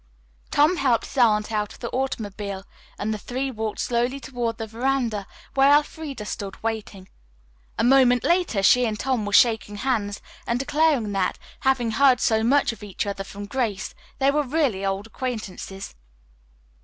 [0.49, 2.65] Tom helped his aunt out of the automobile
[2.97, 7.07] and the three walked slowly toward the veranda where Elfreda stood waiting.
[7.77, 12.43] A moment later she and Tom were shaking hands and declaring that, having heard so
[12.43, 15.93] much of each other from Grace, they were really old acquaintances.